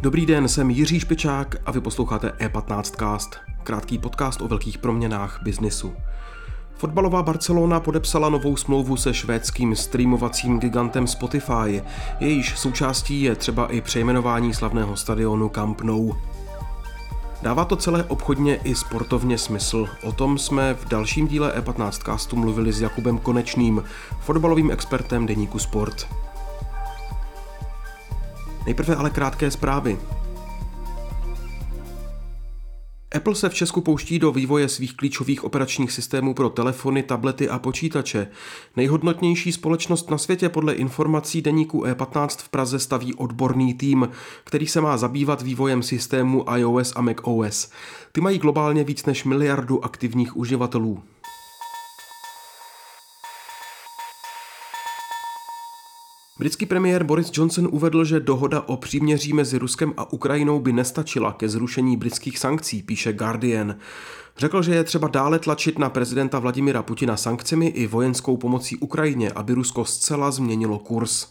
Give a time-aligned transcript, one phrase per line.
[0.00, 5.40] Dobrý den, jsem Jiří Špičák a vy posloucháte E15 Cast, krátký podcast o velkých proměnách
[5.42, 5.94] biznisu.
[6.74, 11.82] Fotbalová Barcelona podepsala novou smlouvu se švédským streamovacím gigantem Spotify.
[12.20, 16.14] Jejíž součástí je třeba i přejmenování slavného stadionu Camp Nou.
[17.46, 19.88] Dává to celé obchodně i sportovně smysl.
[20.02, 23.84] O tom jsme v dalším díle E15 castu mluvili s Jakubem Konečným,
[24.20, 26.06] fotbalovým expertem deníku Sport.
[28.64, 29.98] Nejprve ale krátké zprávy.
[33.26, 37.58] Apple se v Česku pouští do vývoje svých klíčových operačních systémů pro telefony, tablety a
[37.58, 38.28] počítače.
[38.76, 44.08] Nejhodnotnější společnost na světě podle informací deníku E15 v Praze staví odborný tým,
[44.44, 47.70] který se má zabývat vývojem systému iOS a macOS.
[48.12, 51.02] Ty mají globálně víc než miliardu aktivních uživatelů.
[56.38, 61.32] Britský premiér Boris Johnson uvedl, že dohoda o příměří mezi Ruskem a Ukrajinou by nestačila
[61.32, 63.76] ke zrušení britských sankcí, píše Guardian.
[64.38, 69.30] Řekl, že je třeba dále tlačit na prezidenta Vladimira Putina sankcemi i vojenskou pomocí Ukrajině,
[69.30, 71.26] aby Rusko zcela změnilo kurz.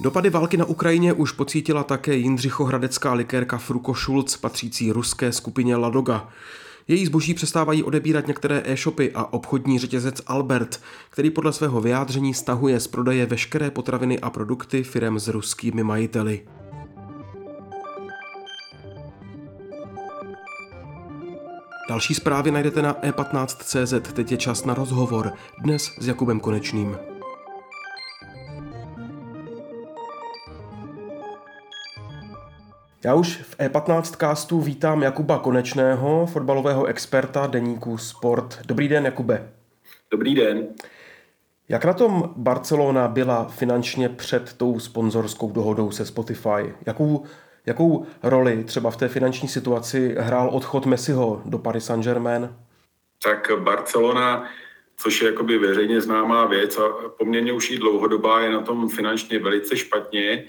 [0.00, 6.28] Dopady války na Ukrajině už pocítila také Jindřichohradecká likérka Fruko Schulz, patřící ruské skupině Ladoga.
[6.88, 12.80] Její zboží přestávají odebírat některé e-shopy a obchodní řetězec Albert, který podle svého vyjádření stahuje
[12.80, 16.46] z prodeje veškeré potraviny a produkty firem s ruskými majiteli.
[21.88, 24.12] Další zprávy najdete na e15.cz.
[24.12, 25.32] Teď je čas na rozhovor.
[25.62, 27.07] Dnes s Jakubem Konečným.
[33.04, 38.58] Já už v E15 castu vítám Jakuba Konečného, fotbalového experta deníku Sport.
[38.66, 39.52] Dobrý den, Jakube.
[40.10, 40.66] Dobrý den.
[41.68, 46.74] Jak na tom Barcelona byla finančně před tou sponzorskou dohodou se Spotify?
[46.86, 47.24] Jakou,
[47.66, 52.56] jakou roli třeba v té finanční situaci hrál odchod Messiho do Paris Saint-Germain?
[53.24, 54.50] Tak Barcelona,
[54.96, 59.38] což je jakoby veřejně známá věc a poměrně už i dlouhodobá, je na tom finančně
[59.38, 60.44] velice špatně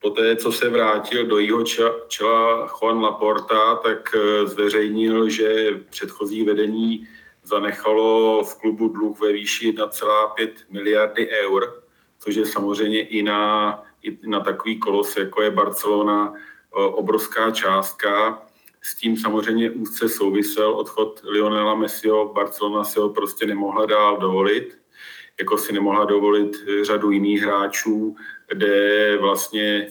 [0.00, 1.64] Poté, co se vrátil do jeho
[2.08, 7.08] čela Juan Laporta, tak eh, zveřejnil, že předchozí vedení
[7.44, 11.82] zanechalo v klubu dluh ve výši 1,5 miliardy eur,
[12.18, 16.40] což je samozřejmě i na, i na takový kolos, jako je Barcelona, eh,
[16.72, 18.42] obrovská částka.
[18.82, 22.32] S tím samozřejmě úzce souvisel odchod Lionela Messiho.
[22.32, 24.79] Barcelona si ho prostě nemohla dál dovolit,
[25.40, 28.16] jako si nemohla dovolit řadu jiných hráčů,
[28.48, 29.88] kde vlastně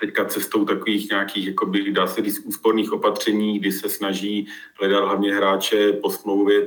[0.00, 4.46] teďka cestou takových nějakých, jakoby, dá se říct, úsporných opatření, kdy se snaží
[4.80, 6.66] hledat hlavně hráče po smlouvě,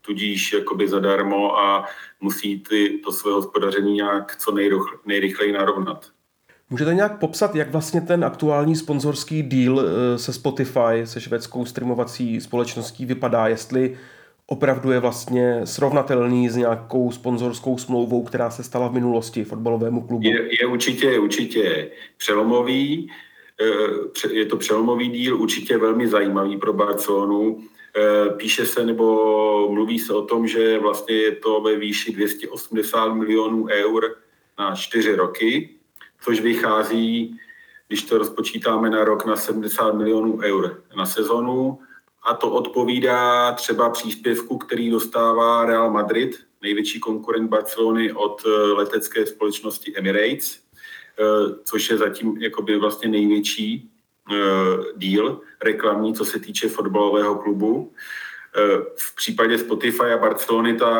[0.00, 1.84] tudíž jakoby zadarmo a
[2.20, 6.10] musí ty, to své hospodaření nějak co nejrychle, nejrychleji narovnat.
[6.70, 12.40] Můžete nějak popsat, jak vlastně ten aktuální sponzorský deal eh, se Spotify, se švédskou streamovací
[12.40, 13.98] společností vypadá, jestli
[14.52, 20.26] opravdu je vlastně srovnatelný s nějakou sponzorskou smlouvou, která se stala v minulosti fotbalovému klubu?
[20.26, 23.10] Je, je určitě, určitě přelomový,
[23.60, 27.62] eh, je to přelomový díl, určitě velmi zajímavý pro Barcelonu.
[27.96, 29.04] Eh, píše se nebo
[29.70, 34.16] mluví se o tom, že vlastně je to ve výši 280 milionů eur
[34.58, 35.70] na čtyři roky,
[36.20, 37.38] což vychází,
[37.88, 41.78] když to rozpočítáme na rok, na 70 milionů eur na sezonu
[42.22, 49.26] a to odpovídá třeba příspěvku, který dostává Real Madrid, největší konkurent Barcelony od eh, letecké
[49.26, 50.58] společnosti Emirates,
[51.18, 51.24] eh,
[51.64, 53.90] což je zatím jakoby vlastně největší
[54.32, 54.36] eh,
[54.96, 57.92] díl reklamní, co se týče fotbalového klubu.
[58.96, 60.90] V případě Spotify a Barcelony ta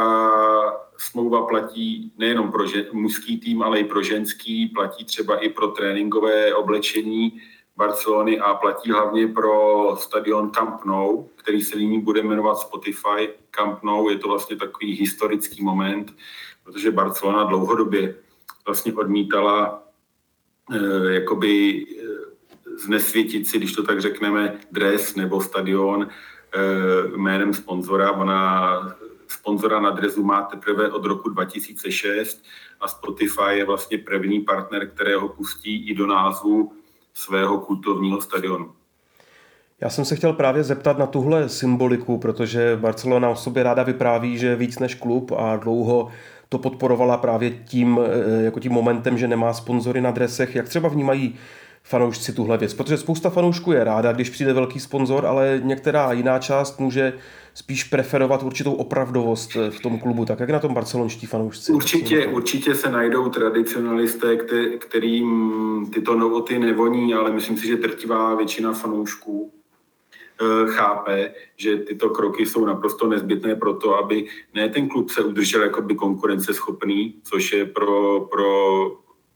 [0.99, 6.55] smlouva platí nejenom pro mužský tým, ale i pro ženský, platí třeba i pro tréninkové
[6.55, 7.41] oblečení,
[7.81, 13.83] Barcelony a platí hlavně pro stadion Camp Nou, který se nyní bude jmenovat Spotify Camp
[13.83, 14.09] Nou.
[14.09, 16.15] Je to vlastně takový historický moment,
[16.65, 18.15] protože Barcelona dlouhodobě
[18.67, 19.83] vlastně odmítala
[20.73, 22.05] eh, jakoby eh,
[22.77, 28.13] znesvětit si, když to tak řekneme, dres nebo stadion eh, jménem sponzora.
[28.13, 28.77] Ona
[29.29, 32.45] sponzora na dresu má teprve od roku 2006
[32.81, 36.73] a Spotify je vlastně první partner, kterého pustí i do názvu
[37.25, 38.71] svého kultovního stadionu.
[39.81, 44.39] Já jsem se chtěl právě zeptat na tuhle symboliku, protože Barcelona o sobě ráda vypráví,
[44.39, 46.09] že víc než klub a dlouho
[46.49, 50.55] to podporovala právě tím, eh, jako tím momentem, že nemá sponzory na dresech.
[50.55, 51.35] Jak třeba vnímají
[51.83, 52.75] fanoušci tuhle věc?
[52.75, 57.13] Protože spousta fanoušků je ráda, když přijde velký sponzor, ale některá jiná část může
[57.55, 60.25] spíš preferovat určitou opravdovost v tom klubu.
[60.25, 61.73] Tak jak na tom barcelonští fanoušci?
[61.73, 64.37] Určitě, určitě se najdou tradicionalisté,
[64.79, 72.11] kterým tyto novoty nevoní, ale myslím si, že drtivá většina fanoušků eh, chápe, že tyto
[72.11, 77.53] kroky jsou naprosto nezbytné pro to, aby ne ten klub se udržel jakoby konkurenceschopný, což
[77.53, 78.51] je pro, pro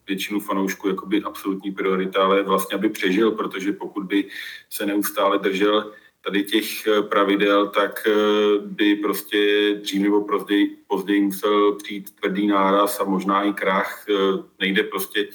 [0.06, 4.25] většinu fanoušků jakoby absolutní priorita, ale vlastně aby přežil, protože pokud by
[4.70, 5.93] se neustále držel
[6.24, 8.12] tady těch eh, pravidel, tak eh,
[8.60, 9.38] by prostě
[9.82, 14.04] dřív nebo později, později musel přijít tvrdý náraz a možná i krach.
[14.08, 15.28] Eh, nejde prostě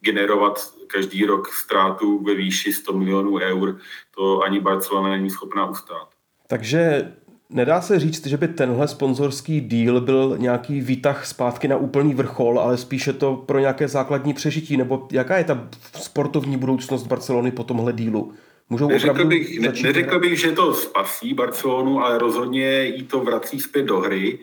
[0.00, 3.78] generovat každý rok ztrátu ve výši 100 milionů eur.
[4.16, 6.08] To ani Barcelona není schopná ustát.
[6.46, 7.12] Takže
[7.50, 12.60] Nedá se říct, že by tenhle sponzorský díl byl nějaký výtah zpátky na úplný vrchol,
[12.60, 17.64] ale spíše to pro nějaké základní přežití, nebo jaká je ta sportovní budoucnost Barcelony po
[17.64, 18.32] tomhle dílu?
[18.70, 23.60] Můžou neřekl bych, ne, neřekl bych, že to spasí Barcelonu, ale rozhodně jí to vrací
[23.60, 24.38] zpět do hry,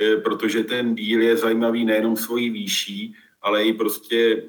[0.00, 4.42] eh, protože ten díl je zajímavý nejenom svojí výší, ale i prostě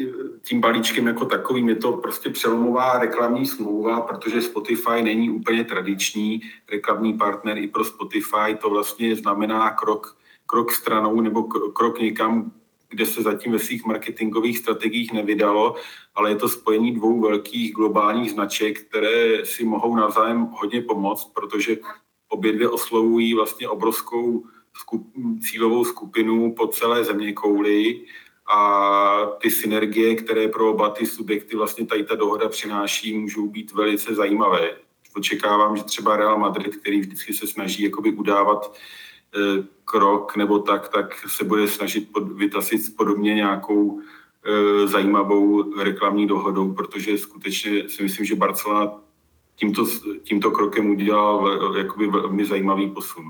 [0.00, 0.04] eh,
[0.42, 6.42] tím balíčkem jako takovým je to prostě přelomová reklamní smlouva, protože Spotify není úplně tradiční
[6.72, 8.54] reklamní partner i pro Spotify.
[8.60, 10.16] To vlastně znamená krok,
[10.46, 11.42] krok stranou nebo
[11.72, 12.52] krok někam,
[12.92, 15.74] kde se zatím ve svých marketingových strategiích nevydalo,
[16.14, 21.76] ale je to spojení dvou velkých globálních značek, které si mohou navzájem hodně pomoct, protože
[22.28, 24.44] obě dvě oslovují vlastně obrovskou
[24.76, 25.12] skup,
[25.50, 28.04] cílovou skupinu po celé země kouli
[28.46, 33.72] a ty synergie, které pro oba ty subjekty vlastně tady ta dohoda přináší, můžou být
[33.72, 34.70] velice zajímavé.
[35.16, 38.76] Očekávám, že třeba Real Madrid, který vždycky se snaží jakoby udávat
[39.84, 46.72] krok nebo tak, tak se bude snažit pod, vytasit podobně nějakou e, zajímavou reklamní dohodou,
[46.72, 48.92] protože skutečně si myslím, že Barcelona
[49.56, 49.86] tímto,
[50.22, 53.24] tímto krokem udělal jakoby velmi zajímavý posun.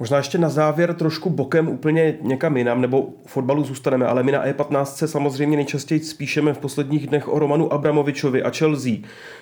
[0.00, 4.46] Možná ještě na závěr trošku bokem úplně někam jinam, nebo fotbalu zůstaneme, ale my na
[4.46, 8.92] E15 samozřejmě nejčastěji spíšeme v posledních dnech o Romanu Abramovičovi a Chelsea.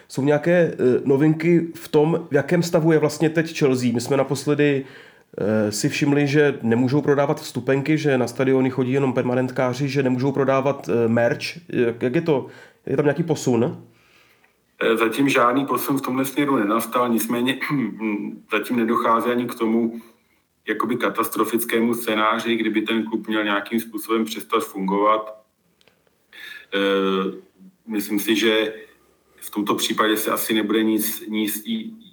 [0.09, 0.75] Jsou nějaké e,
[1.05, 3.91] novinky v tom, v jakém stavu je vlastně teď Chelsea?
[3.93, 5.16] My jsme naposledy Eh,
[5.71, 10.89] si všimli, že nemůžou prodávat vstupenky, že na stadiony chodí jenom permanentkáři, že nemůžou prodávat
[10.89, 11.45] eh, merch.
[12.01, 12.47] Jak je to?
[12.87, 13.85] Je tam nějaký posun?
[14.83, 17.59] Eh, zatím žádný posun v tomhle směru nenastal, nicméně
[18.53, 20.01] zatím nedochází ani k tomu
[20.69, 25.43] jakoby katastrofickému scénáři, kdyby ten klub měl nějakým způsobem přestat fungovat.
[27.87, 28.73] Myslím si, že
[29.57, 31.63] tomto případě se asi nebude nic, nic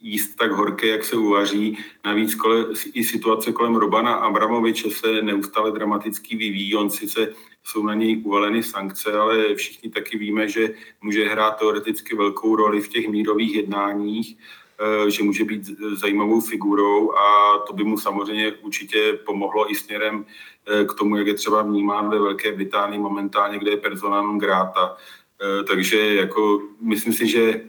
[0.01, 1.77] jíst tak horké, jak se uvaří.
[2.05, 6.75] Navíc kole, i situace kolem Robana Abramoviče se neustále dramaticky vyvíjí.
[6.75, 12.15] On sice jsou na něj uvaleny sankce, ale všichni taky víme, že může hrát teoreticky
[12.15, 14.37] velkou roli v těch mírových jednáních,
[14.79, 15.63] eh, že může být
[15.99, 21.27] zajímavou figurou a to by mu samozřejmě určitě pomohlo i směrem eh, k tomu, jak
[21.27, 24.95] je třeba vnímán ve Velké Británii momentálně, kde je persona non grata.
[25.43, 27.61] Eh, takže jako myslím si, že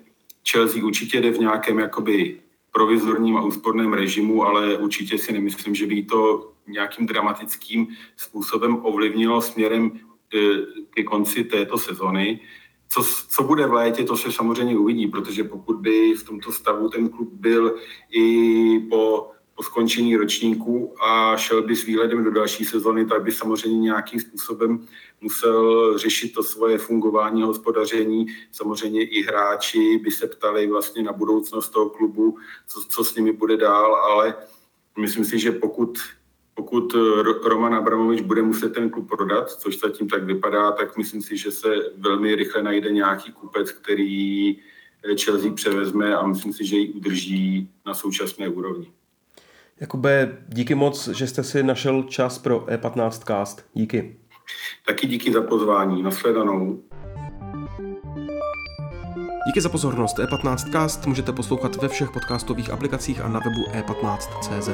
[0.51, 2.41] Chelsea určitě jde v nějakém jakoby
[2.73, 7.87] provizorním a úsporném režimu, ale určitě si nemyslím, že by to nějakým dramatickým
[8.17, 9.93] způsobem ovlivnilo směrem
[10.35, 10.39] eh,
[10.91, 12.41] ke konci této sezony.
[12.89, 16.89] Co, co bude v létě, to se samozřejmě uvidí, protože pokud by v tomto stavu
[16.89, 17.77] ten klub byl
[18.11, 23.33] i po po skončení ročníku a šel by s výhledem do další sezony, tak by
[23.33, 24.87] samozřejmě nějakým způsobem
[25.21, 28.27] musel řešit to svoje fungování hospodaření.
[28.53, 33.33] Samozřejmě i hráči by se ptali vlastně na budoucnost toho klubu, co, co s nimi
[33.33, 34.35] bude dál, ale
[34.99, 35.99] myslím si, že pokud
[36.57, 36.95] pokud
[37.45, 41.51] Roman Abramovič bude muset ten klub prodat, což zatím tak vypadá, tak myslím si, že
[41.51, 44.57] se velmi rychle najde nějaký kupec, který
[45.25, 48.93] Chelsea převezme a myslím si, že ji udrží na současné úrovni.
[49.81, 53.67] Jakube, díky moc, že jste si našel čas pro E15 Cast.
[53.75, 54.17] Díky.
[54.87, 56.03] Taky díky za pozvání.
[56.03, 56.83] Nasledanou.
[59.47, 60.19] Díky za pozornost.
[60.19, 64.69] E15 Cast můžete poslouchat ve všech podcastových aplikacích a na webu e15.cz.